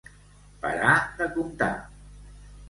[0.63, 1.71] Parar de comptar.